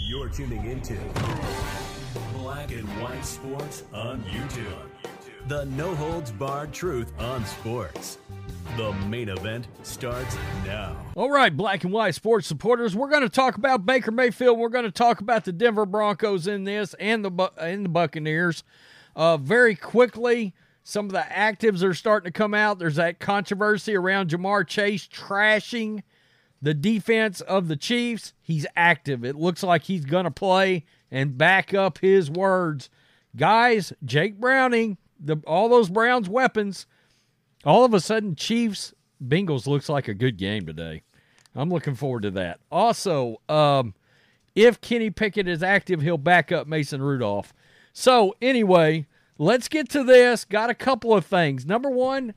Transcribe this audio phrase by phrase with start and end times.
[0.00, 0.96] You're tuning into
[2.38, 4.88] Black and White Sports on YouTube.
[5.48, 8.18] The no holds barred truth on sports.
[8.76, 10.96] The main event starts now.
[11.16, 14.58] All right, black and white sports supporters, we're going to talk about Baker Mayfield.
[14.58, 18.62] We're going to talk about the Denver Broncos in this and the and the Buccaneers.
[19.16, 20.54] Uh, very quickly,
[20.84, 22.78] some of the actives are starting to come out.
[22.78, 26.02] There's that controversy around Ja'Marr Chase trashing
[26.62, 28.32] the defense of the Chiefs.
[28.40, 29.24] He's active.
[29.24, 32.88] It looks like he's going to play and back up his words.
[33.36, 36.86] Guys, Jake Browning, the all those Browns weapons,
[37.64, 41.02] all of a sudden Chiefs Bengals looks like a good game today.
[41.54, 42.60] I'm looking forward to that.
[42.70, 43.94] Also, um,
[44.54, 47.52] if Kenny Pickett is active, he'll back up Mason Rudolph.
[47.92, 49.06] So, anyway,
[49.38, 50.44] let's get to this.
[50.44, 51.66] Got a couple of things.
[51.66, 52.34] Number one,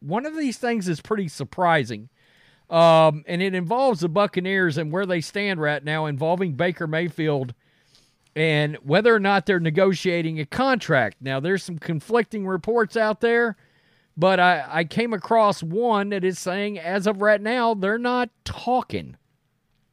[0.00, 2.08] one of these things is pretty surprising.
[2.72, 7.52] Um, and it involves the Buccaneers and where they stand right now, involving Baker Mayfield
[8.34, 11.18] and whether or not they're negotiating a contract.
[11.20, 13.56] Now, there's some conflicting reports out there,
[14.16, 18.30] but I, I came across one that is saying, as of right now, they're not
[18.44, 19.18] talking.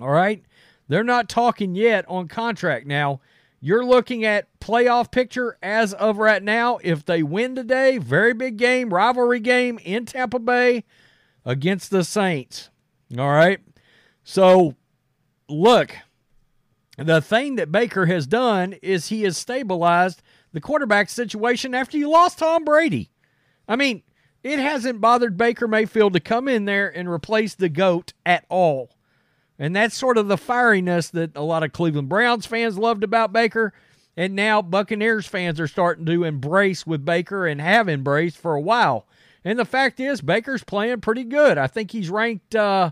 [0.00, 0.44] All right?
[0.86, 2.86] They're not talking yet on contract.
[2.86, 3.20] Now,
[3.60, 6.78] you're looking at playoff picture as of right now.
[6.84, 10.84] If they win today, very big game, rivalry game in Tampa Bay
[11.44, 12.70] against the Saints.
[13.18, 13.60] All right.
[14.22, 14.76] So,
[15.48, 15.96] look,
[16.96, 22.10] the thing that Baker has done is he has stabilized the quarterback situation after you
[22.10, 23.10] lost Tom Brady.
[23.68, 24.02] I mean,
[24.42, 28.90] it hasn't bothered Baker Mayfield to come in there and replace the GOAT at all.
[29.58, 33.32] And that's sort of the fieriness that a lot of Cleveland Browns fans loved about
[33.32, 33.74] Baker.
[34.16, 38.60] And now Buccaneers fans are starting to embrace with Baker and have embraced for a
[38.60, 39.06] while.
[39.44, 41.58] And the fact is, Baker's playing pretty good.
[41.58, 42.90] I think he's ranked uh,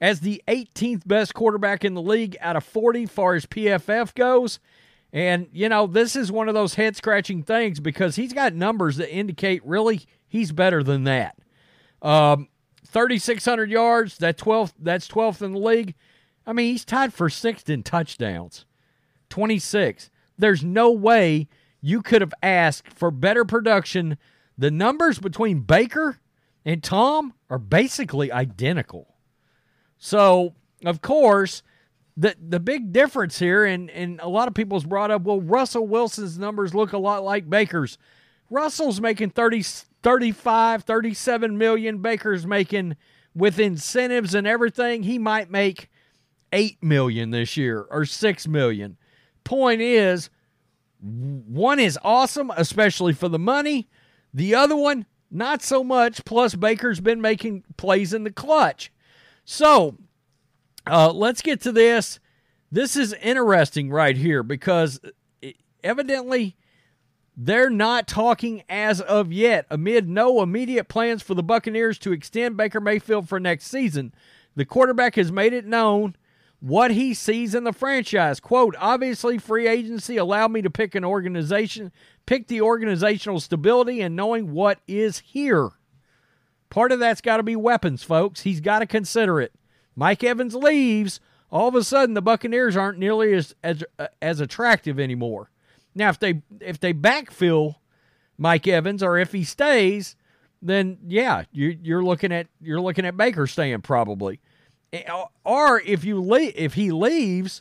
[0.00, 4.58] as the 18th best quarterback in the league out of 40 far as PFF goes.
[5.12, 8.96] And, you know, this is one of those head scratching things because he's got numbers
[8.96, 11.36] that indicate really he's better than that.
[12.02, 12.48] Um,
[12.86, 15.94] 3,600 yards, that 12th, that's 12th in the league.
[16.46, 18.64] I mean, he's tied for sixth in touchdowns,
[19.28, 20.10] 26.
[20.38, 21.48] There's no way
[21.80, 24.16] you could have asked for better production.
[24.60, 26.18] The numbers between Baker
[26.66, 29.14] and Tom are basically identical.
[29.96, 30.54] So,
[30.84, 31.62] of course,
[32.14, 35.86] the the big difference here, and, and a lot of people's brought up, well, Russell
[35.86, 37.96] Wilson's numbers look a lot like Baker's.
[38.50, 39.62] Russell's making 30,
[40.02, 42.02] 35, 37 million.
[42.02, 42.98] Baker's making
[43.34, 45.88] with incentives and everything, he might make
[46.52, 48.98] 8 million this year or 6 million.
[49.42, 50.28] Point is,
[51.00, 53.88] one is awesome, especially for the money.
[54.32, 56.24] The other one, not so much.
[56.24, 58.92] Plus, Baker's been making plays in the clutch.
[59.44, 59.96] So,
[60.86, 62.20] uh, let's get to this.
[62.72, 65.00] This is interesting right here because
[65.82, 66.56] evidently
[67.36, 69.66] they're not talking as of yet.
[69.70, 74.14] Amid no immediate plans for the Buccaneers to extend Baker Mayfield for next season,
[74.54, 76.16] the quarterback has made it known
[76.60, 78.38] what he sees in the franchise.
[78.38, 81.90] Quote, obviously, free agency allowed me to pick an organization,
[82.30, 85.70] pick the organizational stability and knowing what is here.
[86.70, 88.42] Part of that's got to be weapons, folks.
[88.42, 89.52] He's got to consider it.
[89.96, 91.18] Mike Evans leaves,
[91.50, 95.50] all of a sudden the Buccaneers aren't nearly as as, uh, as attractive anymore.
[95.92, 97.74] Now, if they if they backfill
[98.38, 100.14] Mike Evans or if he stays,
[100.62, 104.38] then yeah, you, you're looking at you're looking at Baker staying probably.
[104.92, 105.02] Eh,
[105.44, 107.60] or if you leave, if he leaves,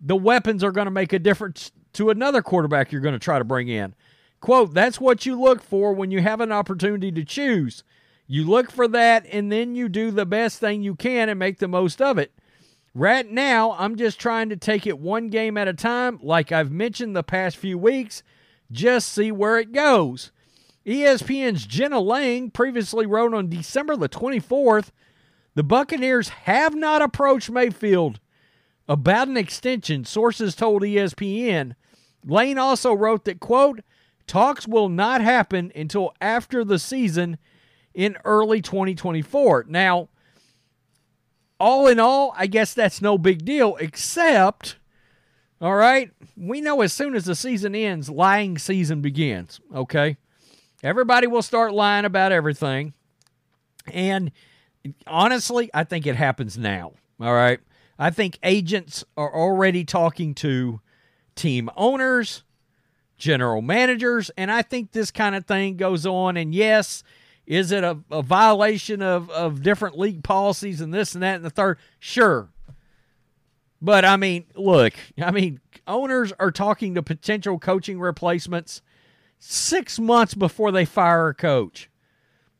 [0.00, 3.38] the weapons are going to make a difference to another quarterback you're going to try
[3.38, 3.94] to bring in.
[4.40, 7.84] Quote, that's what you look for when you have an opportunity to choose.
[8.26, 11.58] You look for that and then you do the best thing you can and make
[11.58, 12.32] the most of it.
[12.94, 16.70] Right now, I'm just trying to take it one game at a time, like I've
[16.70, 18.22] mentioned the past few weeks,
[18.70, 20.32] just see where it goes.
[20.84, 24.90] ESPN's Jenna Laine previously wrote on December the 24th
[25.54, 28.18] the Buccaneers have not approached Mayfield
[28.88, 31.74] about an extension, sources told ESPN.
[32.24, 33.80] Laine also wrote that, quote,
[34.26, 37.38] talks will not happen until after the season
[37.94, 39.66] in early 2024.
[39.68, 40.08] Now,
[41.58, 44.76] all in all, I guess that's no big deal, except,
[45.60, 50.16] all right, we know as soon as the season ends, lying season begins, okay?
[50.82, 52.94] Everybody will start lying about everything.
[53.92, 54.32] And
[55.06, 56.92] honestly, I think it happens now.
[57.20, 57.60] All right.
[58.02, 60.80] I think agents are already talking to
[61.36, 62.42] team owners,
[63.16, 66.36] general managers, and I think this kind of thing goes on.
[66.36, 67.04] And yes,
[67.46, 71.44] is it a, a violation of, of different league policies and this and that and
[71.44, 71.78] the third?
[72.00, 72.48] Sure.
[73.80, 78.82] But I mean, look, I mean, owners are talking to potential coaching replacements
[79.38, 81.88] six months before they fire a coach.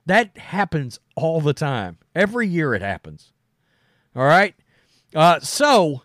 [0.07, 1.99] That happens all the time.
[2.15, 3.33] Every year it happens.
[4.15, 4.55] All right.
[5.15, 6.03] Uh, so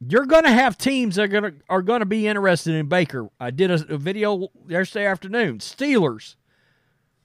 [0.00, 2.86] you're going to have teams that are going to are going to be interested in
[2.86, 3.28] Baker.
[3.38, 5.58] I did a, a video yesterday afternoon.
[5.58, 6.36] Steelers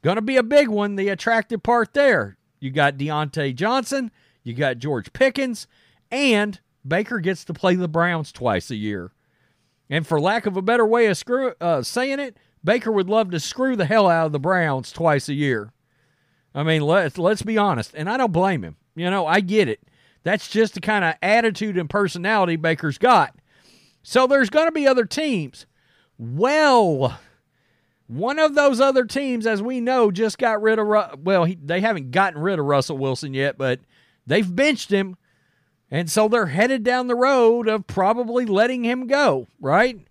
[0.02, 0.96] going to be a big one.
[0.96, 2.38] The attractive part there.
[2.60, 4.12] You got Diontae Johnson.
[4.44, 5.68] You got George Pickens,
[6.12, 9.12] and Baker gets to play the Browns twice a year.
[9.90, 13.32] And for lack of a better way of screw, uh, saying it, Baker would love
[13.32, 15.74] to screw the hell out of the Browns twice a year.
[16.54, 18.78] I mean, let's let's be honest, and I don't blame him.
[18.96, 19.82] You know, I get it.
[20.26, 23.36] That's just the kind of attitude and personality Baker's got.
[24.02, 25.68] So there's going to be other teams.
[26.18, 27.20] Well,
[28.08, 31.20] one of those other teams, as we know, just got rid of.
[31.24, 33.82] Well, he, they haven't gotten rid of Russell Wilson yet, but
[34.26, 35.16] they've benched him,
[35.92, 39.46] and so they're headed down the road of probably letting him go.
[39.62, 40.08] Right?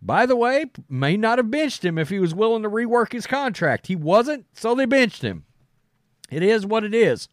[0.00, 3.26] By the way, may not have benched him if he was willing to rework his
[3.26, 3.88] contract.
[3.88, 5.44] He wasn't, so they benched him.
[6.30, 7.28] It is what it is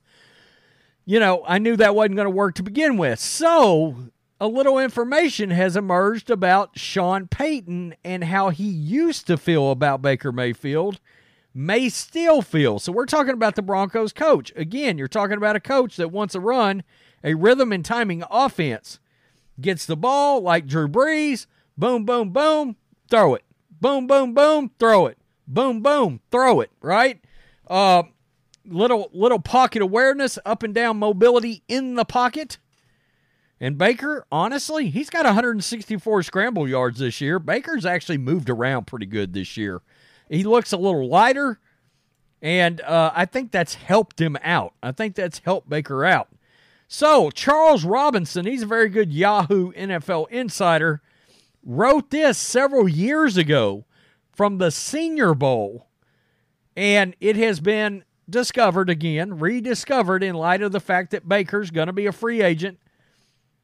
[1.11, 3.19] you know, I knew that wasn't going to work to begin with.
[3.19, 3.97] So,
[4.39, 10.01] a little information has emerged about Sean Payton and how he used to feel about
[10.01, 11.01] Baker Mayfield,
[11.53, 12.79] may still feel.
[12.79, 14.53] So, we're talking about the Broncos coach.
[14.55, 16.81] Again, you're talking about a coach that wants to run
[17.25, 19.01] a rhythm and timing offense.
[19.59, 21.45] Gets the ball like Drew Brees,
[21.77, 22.77] boom, boom, boom,
[23.09, 23.43] throw it.
[23.81, 25.17] Boom, boom, boom, throw it.
[25.45, 27.21] Boom, boom, throw it, right?
[27.67, 28.03] Uh,
[28.65, 32.57] little little pocket awareness, up and down mobility in the pocket.
[33.59, 37.37] And Baker, honestly, he's got 164 scramble yards this year.
[37.37, 39.81] Baker's actually moved around pretty good this year.
[40.29, 41.59] He looks a little lighter,
[42.41, 44.73] and uh, I think that's helped him out.
[44.81, 46.29] I think that's helped Baker out.
[46.87, 51.01] So, Charles Robinson, he's a very good Yahoo NFL insider,
[51.63, 53.85] wrote this several years ago
[54.33, 55.87] from the Senior Bowl,
[56.75, 61.87] and it has been discovered again, rediscovered in light of the fact that Baker's going
[61.87, 62.79] to be a free agent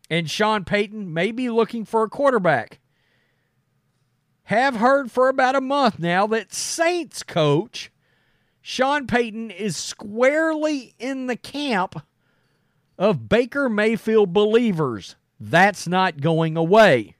[0.09, 2.79] and Sean Payton may be looking for a quarterback.
[4.43, 7.91] Have heard for about a month now that Saints coach
[8.61, 12.01] Sean Payton is squarely in the camp
[12.97, 15.15] of Baker Mayfield believers.
[15.39, 17.15] That's not going away.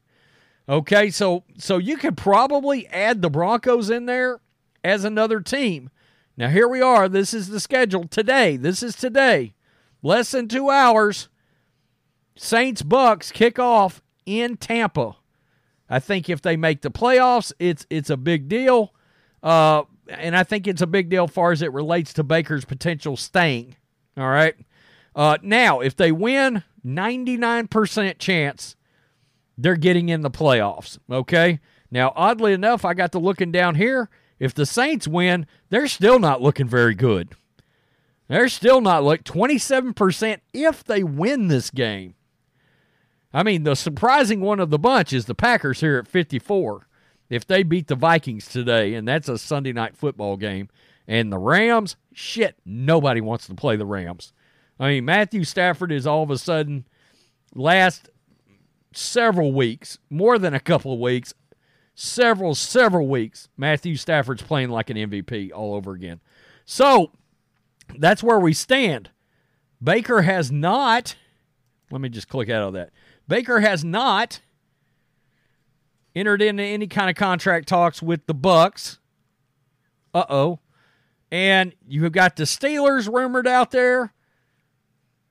[0.67, 4.41] Okay, so so you could probably add the Broncos in there
[4.83, 5.89] as another team.
[6.38, 7.10] Now, here we are.
[7.10, 8.57] This is the schedule today.
[8.57, 9.56] This is today.
[10.04, 11.30] Less than two hours.
[12.36, 15.16] Saints Bucs kick off in Tampa.
[15.89, 18.94] I think if they make the playoffs, it's it's a big deal.
[19.42, 22.66] Uh, and I think it's a big deal as far as it relates to Baker's
[22.66, 23.75] potential staying.
[24.16, 24.56] All right.
[25.16, 28.75] Uh, now, if they win, 99% chance
[29.57, 31.00] they're getting in the playoffs.
[31.10, 31.60] Okay.
[31.90, 36.19] Now, oddly enough, I got to looking down here if the Saints win, they're still
[36.19, 37.34] not looking very good.
[38.28, 42.16] They're still not like 27% if they win this game.
[43.34, 46.88] I mean, the surprising one of the bunch is the Packers here at 54.
[47.30, 50.69] If they beat the Vikings today, and that's a Sunday night football game,
[51.07, 54.33] and the Rams, shit, nobody wants to play the Rams.
[54.80, 56.86] I mean, Matthew Stafford is all of a sudden
[57.54, 58.10] last
[58.94, 61.33] several weeks, more than a couple of weeks,
[61.99, 66.21] several, several weeks, Matthew Stafford's playing like an MVP all over again.
[66.63, 67.11] So
[67.97, 69.09] that's where we stand.
[69.83, 71.16] Baker has not,
[71.89, 72.92] let me just click out of that.
[73.27, 74.42] Baker has not
[76.16, 78.99] entered into any kind of contract talks with the Bucs.
[80.13, 80.59] Uh oh.
[81.31, 84.13] And you have got the Steelers rumored out there.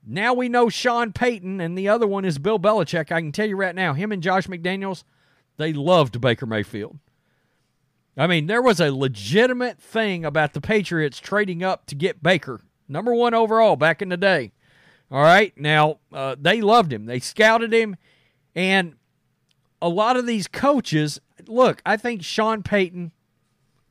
[0.04, 3.12] Now we know Sean Payton, and the other one is Bill Belichick.
[3.12, 5.04] I can tell you right now, him and Josh McDaniels
[5.56, 6.98] they loved Baker Mayfield.
[8.16, 12.62] I mean, there was a legitimate thing about the Patriots trading up to get Baker,
[12.88, 14.52] number one overall back in the day.
[15.10, 15.56] All right.
[15.56, 17.96] Now, uh, they loved him, they scouted him.
[18.54, 18.94] And
[19.82, 23.12] a lot of these coaches look, I think Sean Payton,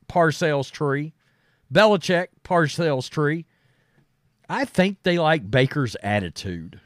[0.08, 1.14] Parcells tree,
[1.72, 3.46] Belichick, Parcells tree.
[4.48, 6.80] I think they like Baker's attitude.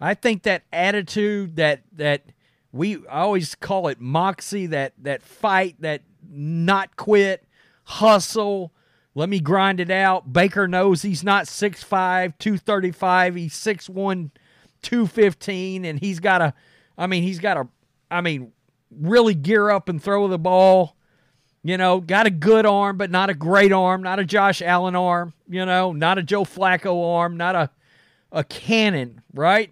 [0.00, 2.24] I think that attitude that that
[2.72, 7.44] we I always call it moxie that that fight that not quit
[7.84, 8.72] hustle
[9.14, 10.32] let me grind it out.
[10.32, 14.30] Baker knows he's not 6'5 235 he's 6'1
[14.82, 16.52] 215 and he's got to
[16.98, 17.68] i mean he's got to
[18.10, 18.52] i mean
[18.90, 20.96] really gear up and throw the ball
[21.62, 24.96] you know got a good arm but not a great arm not a josh allen
[24.96, 27.70] arm you know not a joe flacco arm not a
[28.32, 29.70] a cannon right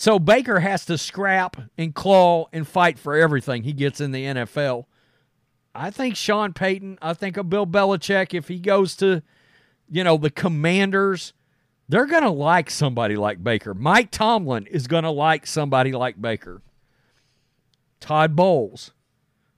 [0.00, 4.24] So Baker has to scrap and claw and fight for everything he gets in the
[4.24, 4.86] NFL.
[5.74, 9.22] I think Sean Payton, I think of Bill Belichick, if he goes to,
[9.90, 11.34] you know, the commanders,
[11.86, 13.74] they're going to like somebody like Baker.
[13.74, 16.62] Mike Tomlin is going to like somebody like Baker.
[18.00, 18.92] Todd Bowles,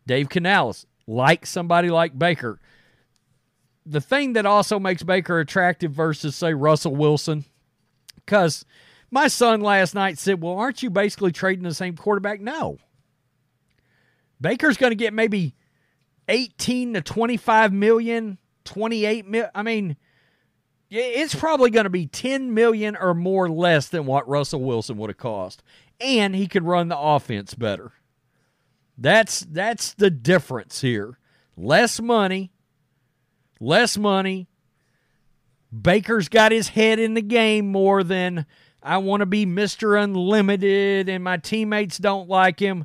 [0.08, 2.58] Dave Canales, like somebody like Baker.
[3.87, 7.44] The thing that also makes Baker attractive versus, say, Russell Wilson,
[8.16, 8.64] because
[9.12, 12.40] my son last night said, Well, aren't you basically trading the same quarterback?
[12.40, 12.78] No.
[14.40, 15.54] Baker's going to get maybe
[16.28, 19.50] 18 to 25 million, 28 million.
[19.54, 19.97] I mean,
[20.90, 25.11] it's probably going to be 10 million or more less than what Russell Wilson would
[25.11, 25.62] have cost.
[26.00, 27.92] And he could run the offense better.
[28.99, 31.19] That's that's the difference here.
[31.57, 32.50] Less money,
[33.61, 34.49] less money.
[35.71, 38.47] Baker's got his head in the game more than
[38.83, 40.03] I want to be Mr.
[40.03, 42.85] Unlimited and my teammates don't like him.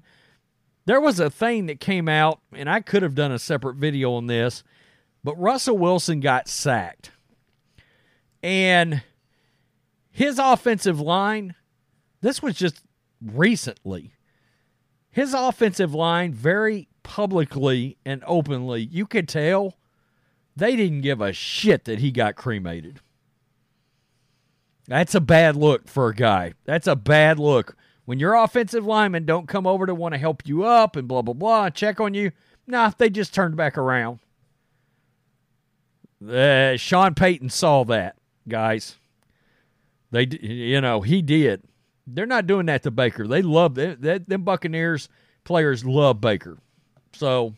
[0.86, 4.14] There was a thing that came out, and I could have done a separate video
[4.14, 4.64] on this,
[5.24, 7.12] but Russell Wilson got sacked.
[8.42, 9.04] And
[10.12, 11.56] his offensive line,
[12.22, 12.84] this was just
[13.22, 14.14] recently.
[15.10, 19.74] His offensive line, very publicly and openly, you could tell
[20.56, 23.00] they didn't give a shit that he got cremated.
[24.88, 26.54] That's a bad look for a guy.
[26.66, 27.76] That's a bad look
[28.08, 31.22] when your offensive linemen don't come over to want to help you up and blah
[31.22, 32.32] blah blah check on you,
[32.66, 34.20] nah, they just turned back around.
[36.26, 38.16] Uh, Sean Payton saw that,
[38.48, 38.96] guys.
[40.12, 41.64] They, you know, he did.
[42.08, 43.28] They're not doing that to Baker.
[43.28, 43.98] They love them.
[44.00, 45.10] Them Buccaneers
[45.44, 46.60] players love Baker.
[47.12, 47.56] So,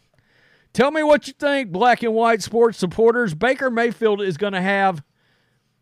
[0.74, 3.36] tell me what you think, black and white sports supporters.
[3.36, 5.04] Baker Mayfield is going to have.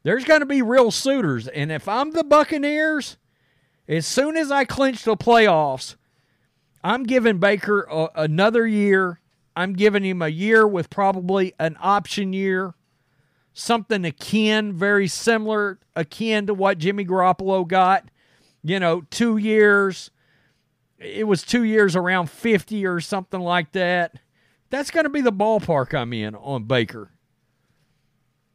[0.07, 3.17] There's going to be real suitors, and if I'm the Buccaneers
[3.89, 5.97] as soon as I clinch the playoffs,
[6.81, 9.19] I'm giving Baker a, another year.
[9.53, 12.75] I'm giving him a year with probably an option year,
[13.51, 18.05] something akin, very similar, akin to what Jimmy Garoppolo got.
[18.63, 20.11] You know, two years.
[20.99, 24.13] It was two years around 50 or something like that.
[24.69, 27.11] That's going to be the ballpark I'm in on Baker.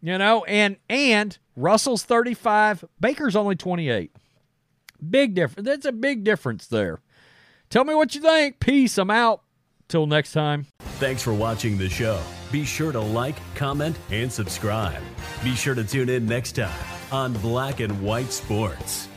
[0.02, 4.10] You know, and and Russell's 35, Baker's only 28.
[5.08, 5.66] Big difference.
[5.66, 7.00] That's a big difference there.
[7.70, 8.60] Tell me what you think.
[8.60, 8.98] Peace.
[8.98, 9.42] I'm out.
[9.88, 10.66] Till next time.
[10.98, 12.20] Thanks for watching the show.
[12.50, 15.02] Be sure to like, comment, and subscribe.
[15.42, 16.72] Be sure to tune in next time
[17.10, 19.08] on Black and White Sports.